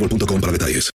[0.00, 0.90] boostmobile.com para detalles.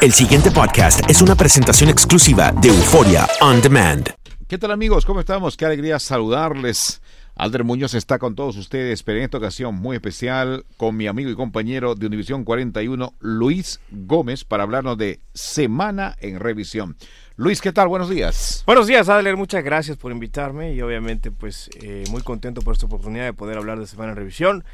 [0.00, 4.10] El siguiente podcast es una presentación exclusiva de Euforia On Demand.
[4.48, 5.06] ¿Qué tal amigos?
[5.06, 5.56] ¿Cómo estamos?
[5.56, 7.00] Qué alegría saludarles.
[7.34, 11.30] Alder Muñoz está con todos ustedes, pero en esta ocasión muy especial con mi amigo
[11.30, 16.96] y compañero de Univisión 41, Luis Gómez, para hablarnos de Semana en Revisión.
[17.36, 17.88] Luis, ¿qué tal?
[17.88, 18.62] Buenos días.
[18.66, 19.36] Buenos días, Adler.
[19.38, 23.56] Muchas gracias por invitarme y obviamente pues eh, muy contento por esta oportunidad de poder
[23.56, 24.64] hablar de Semana en Revisión.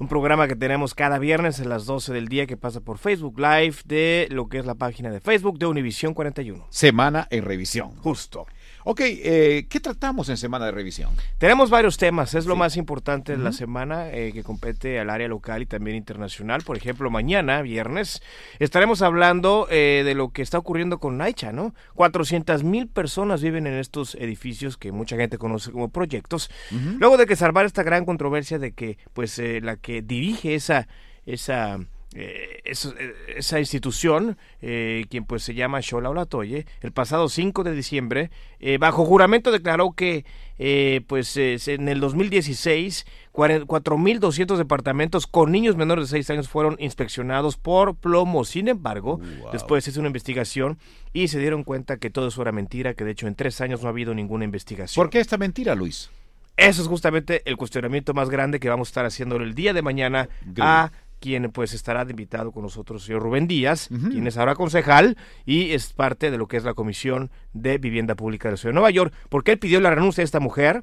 [0.00, 3.38] Un programa que tenemos cada viernes a las 12 del día que pasa por Facebook
[3.38, 6.68] Live de lo que es la página de Facebook de Univisión 41.
[6.70, 7.90] Semana en Revisión.
[7.96, 8.46] Justo.
[8.84, 11.10] Ok, eh, ¿qué tratamos en Semana de Revisión?
[11.38, 12.58] Tenemos varios temas, es lo Sí.
[12.58, 16.62] más importante de la semana eh, que compete al área local y también internacional.
[16.62, 18.22] Por ejemplo, mañana, viernes,
[18.58, 21.74] estaremos hablando eh, de lo que está ocurriendo con Naicha, ¿no?
[21.94, 26.50] 400 mil personas viven en estos edificios que mucha gente conoce como proyectos.
[26.98, 30.88] Luego de que salvar esta gran controversia de que, pues, eh, la que dirige esa,
[31.26, 31.78] esa
[32.14, 37.72] eh, eh, esa institución, eh, quien pues se llama Shola Olatoye, el pasado 5 de
[37.74, 40.24] diciembre, eh, bajo juramento declaró que
[40.58, 46.76] eh, pues en el 2016 cuare- 4.200 departamentos con niños menores de 6 años fueron
[46.80, 48.44] inspeccionados por plomo.
[48.44, 49.20] Sin embargo,
[49.52, 50.78] después hizo una investigación
[51.12, 53.80] y se dieron cuenta que todo eso era mentira, que de hecho en tres años
[53.82, 55.02] no ha habido ninguna investigación.
[55.02, 56.10] ¿Por qué esta mentira, Luis?
[56.56, 59.80] Eso es justamente el cuestionamiento más grande que vamos a estar haciendo el día de
[59.80, 60.28] mañana
[60.62, 65.16] a quien pues estará de invitado con nosotros, señor Rubén Díaz, quien es ahora concejal
[65.44, 68.70] y es parte de lo que es la Comisión de Vivienda Pública de la Ciudad
[68.70, 70.82] de Nueva York, porque él pidió la renuncia de esta mujer,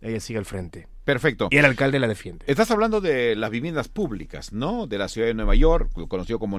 [0.00, 0.88] ella sigue al frente.
[1.04, 1.48] Perfecto.
[1.50, 2.44] Y el alcalde la defiende.
[2.48, 4.86] Estás hablando de las viviendas públicas, ¿no?
[4.86, 6.58] De la ciudad de Nueva York, conocido como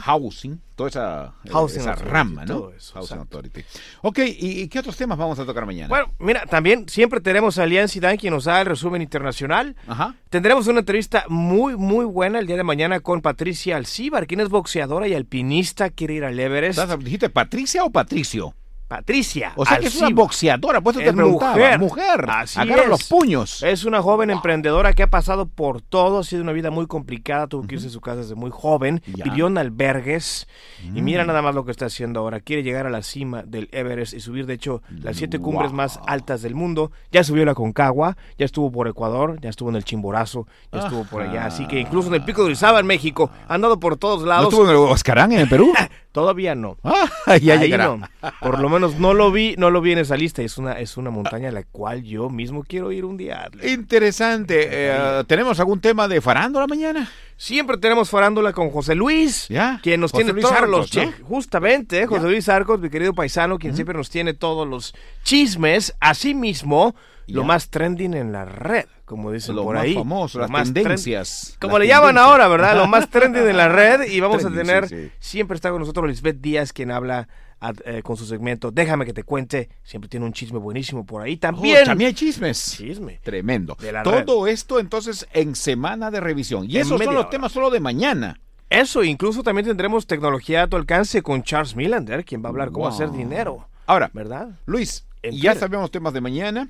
[0.00, 2.54] Housing, toda esa, eh, Housing esa rama, ¿no?
[2.58, 3.38] todo eso, Housing exacto.
[3.38, 3.64] Authority.
[4.02, 5.88] Ok, ¿y, y qué otros temas vamos a tocar mañana?
[5.88, 9.76] Bueno, mira, también siempre tenemos a Lian Zidane, quien nos da el resumen internacional.
[9.86, 10.14] Ajá.
[10.28, 14.48] Tendremos una entrevista muy, muy buena el día de mañana con Patricia Alcíbar, quien es
[14.48, 16.78] boxeadora y alpinista, quiere ir al Everest.
[16.78, 18.54] ¿Estás- ¿Dijiste Patricia o Patricio?
[18.90, 19.52] Patricia.
[19.54, 21.52] O sea que es una boxeadora, pues eso te Es preguntaba.
[21.54, 21.78] mujer.
[21.78, 22.26] Mujer.
[22.28, 22.88] Así Agarra es.
[22.88, 23.62] los puños.
[23.62, 27.46] Es una joven emprendedora que ha pasado por todo, ha sido una vida muy complicada,
[27.46, 29.22] tuvo que irse de su casa desde muy joven, Ya.
[29.22, 30.48] vivió en albergues
[30.82, 31.04] y Mm.
[31.04, 32.40] mira nada más lo que está haciendo ahora.
[32.40, 36.00] Quiere llegar a la cima del Everest y subir, de hecho, las siete cumbres más
[36.08, 36.90] altas del mundo.
[37.12, 41.04] Ya subió la Concagua, ya estuvo por Ecuador, ya estuvo en el Chimborazo, ya estuvo
[41.04, 41.46] por allá.
[41.46, 44.26] Así que incluso en el Pico de Orizaba, en México, ha andado por todos ¿No
[44.26, 44.46] lados.
[44.48, 45.72] estuvo en el Oscarán en el Perú?
[46.12, 46.76] Todavía no.
[46.82, 47.08] Ah,
[47.40, 47.84] ya Ahí llegará.
[47.84, 48.00] no.
[48.40, 50.42] Por lo menos no lo vi, no lo vi en esa lista.
[50.42, 53.48] Es una, es una montaña a la cual yo mismo quiero ir un día.
[53.62, 54.68] Interesante.
[54.70, 57.10] Eh, ¿Tenemos algún tema de farándula mañana?
[57.36, 61.14] Siempre tenemos farándula con José Luis, Ya, quien nos José tiene Luis todos Arcos, los
[61.22, 66.94] justamente, José Luis Arcos, mi querido paisano, quien siempre nos tiene todos los chismes, asimismo,
[67.26, 67.46] lo Ya.
[67.46, 69.94] más trending en la red, como dicen Lo por más ahí.
[69.94, 71.56] famoso, Lo las más tendencias.
[71.60, 72.76] Como Las le llaman ahora, ¿verdad?
[72.76, 75.10] Lo más trending en la red y vamos Trending, a tener, sí, sí.
[75.18, 77.28] siempre está con nosotros Lisbeth Díaz, quien habla
[77.60, 81.22] a- eh, con su segmento Déjame que te cuente, siempre tiene un chisme buenísimo por
[81.22, 81.84] ahí Oh, también.
[81.84, 82.76] también hay chismes.
[82.76, 83.20] Chisme.
[83.22, 83.76] Tremendo.
[84.04, 86.64] Todo esto entonces en semana de revisión.
[86.68, 87.30] Y En esos son los hora.
[87.30, 88.40] temas solo de mañana.
[88.68, 92.70] Eso, incluso también tendremos tecnología a tu alcance con Charles Millander, quien va a hablar
[92.70, 93.66] cómo hacer dinero.
[93.86, 94.50] Ahora, ¿Verdad?
[94.66, 95.58] Luis, En ya Twitter.
[95.58, 96.68] sabemos temas de mañana.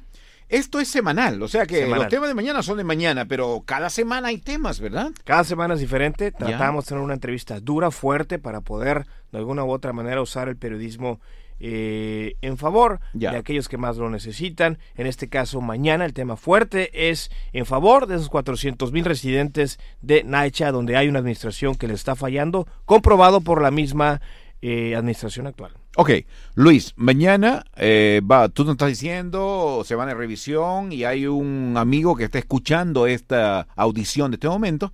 [0.51, 2.01] Esto es semanal, o sea que Semanal.
[2.01, 5.13] los temas de mañana son de mañana, pero cada semana hay temas, ¿verdad?
[5.25, 6.33] Cada semana es diferente.
[6.33, 10.49] Tratamos de tener una entrevista dura, fuerte, para poder de alguna u otra manera usar
[10.49, 11.21] el periodismo
[11.61, 13.31] eh, en favor Ya.
[13.33, 14.79] de aquellos que más lo necesitan.
[14.97, 19.79] En este caso, mañana el tema fuerte es en favor de esos 400 mil residentes
[20.01, 24.21] de Naicha, donde hay una administración que le está fallando, comprobado por la misma
[24.63, 25.75] eh, administración actual.
[25.97, 26.11] Ok,
[26.55, 31.75] Luis, mañana eh, va, tú nos estás diciendo, se van a revisión y hay un
[31.77, 34.93] amigo que está escuchando esta audición de este momento.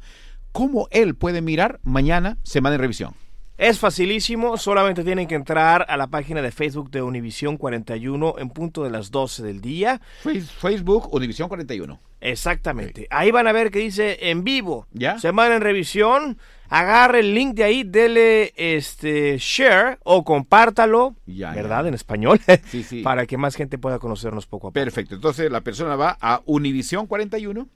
[0.52, 3.12] ¿Cómo él puede mirar mañana semana de revisión?
[3.58, 8.50] Es facilísimo, solamente tienen que entrar a la página de Facebook de Univisión 41 en
[8.50, 10.00] punto de las 12 del día.
[10.23, 11.99] Face- Facebook, Univisión 41.
[12.20, 13.06] Exactamente.
[13.11, 14.87] Ahí van a ver que dice en vivo.
[14.93, 15.19] ¿Ya?
[15.19, 16.38] Semana en revisión.
[16.69, 21.85] Agarre el link de ahí, dele este share o compártalo, Ya, ¿verdad?
[21.85, 21.88] ya.
[21.88, 23.00] En español, Sí, sí.
[23.05, 24.75] para que más gente pueda conocernos poco a poco.
[24.75, 27.69] Perfecto, entonces la persona va a Univisión 41,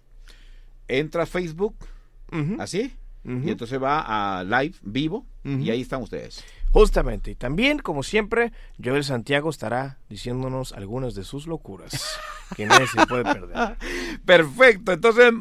[0.89, 1.77] entra a Facebook,
[2.59, 2.93] así,
[3.25, 5.59] y entonces va a live, vivo, Ujú.
[5.59, 6.45] y ahí están ustedes.
[6.73, 7.33] Justamente.
[7.33, 8.53] Y también, como siempre,
[8.83, 12.17] Joel Santiago estará diciéndonos algunas de sus locuras,
[12.57, 13.77] que nadie se puede perder.
[14.25, 15.33] Perfecto, entonces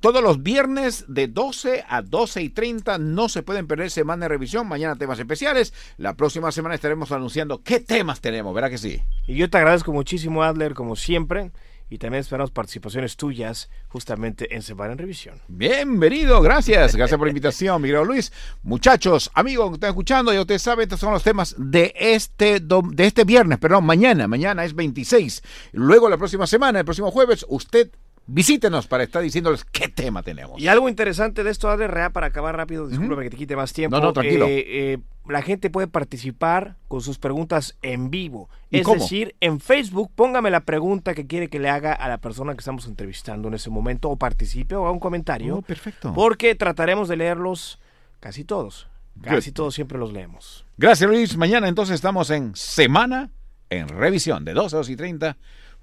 [0.00, 4.30] todos los viernes de 12 a 12 y 30 no se pueden perder semana de
[4.30, 9.00] revisión, mañana temas especiales, la próxima semana estaremos anunciando qué temas tenemos, ¿verdad que sí?
[9.28, 11.52] Y yo te agradezco muchísimo, Adler, como siempre,
[11.90, 15.40] y también esperamos participaciones tuyas justamente en Semana en Revisión.
[15.48, 18.32] Bienvenido, gracias, gracias por la invitación, mi querido Luis.
[18.62, 23.06] Muchachos, amigos que están escuchando, ya ustedes saben, estos son los temas de este, de
[23.06, 25.42] este viernes, perdón, mañana, mañana es 26.
[25.72, 27.90] Luego la próxima semana, el próximo jueves, usted
[28.26, 30.60] visítenos para estar diciéndoles qué tema tenemos.
[30.60, 33.72] Y algo interesante de esto, Adler, Rea, para acabar rápido, discúlpame que te quite más
[33.72, 33.96] tiempo.
[33.96, 34.46] No, no, tranquilo.
[34.46, 34.98] Eh, eh,
[35.28, 38.48] la gente puede participar con sus preguntas en vivo.
[38.70, 39.02] ¿Y Es cómo?
[39.02, 42.58] decir, en Facebook, póngame la pregunta que quiere que le haga a la persona que
[42.60, 45.56] estamos entrevistando en ese momento, o participe o haga un comentario.
[45.56, 46.12] Oh, perfecto.
[46.14, 47.78] Porque trataremos de leerlos
[48.20, 48.88] casi todos.
[49.22, 49.54] Casi Good.
[49.54, 50.66] todos siempre los leemos.
[50.76, 51.36] Gracias, Luis.
[51.36, 53.30] Mañana entonces estamos en Semana
[53.70, 55.36] en Revisión de 12 a 2 y 30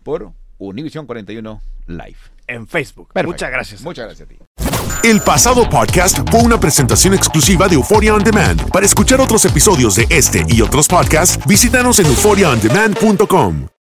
[0.04, 0.34] por
[0.70, 2.18] Univisión 41 Live.
[2.48, 3.14] En Facebook.
[3.14, 3.32] Perfecto.
[3.32, 3.82] Muchas gracias.
[3.82, 4.38] Muchas gracias a ti.
[5.04, 8.70] El pasado podcast fue una presentación exclusiva de Euphoria On Demand.
[8.70, 13.81] Para escuchar otros episodios de este y otros podcasts, visítanos en euphoriaondemand.com.